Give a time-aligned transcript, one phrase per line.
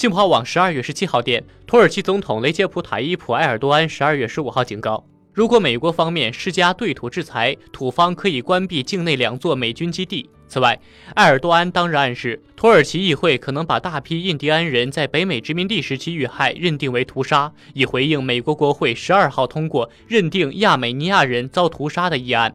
[0.00, 10.30] 新华网十二月十七号电，土耳其总统雷杰普·塔伊普·埃尔多安十二月十五号警告，如果美国方面施加对土制裁，土方可以关闭境内两座美军基地。
[10.48, 10.80] 此外，
[11.16, 22.48] 埃尔多安当日暗示，土耳其议会可能把大批印第安人在北美殖民地时期遇害认定为屠杀，以回应美国国会十二号通过认定亚美尼亚人遭屠杀的议案。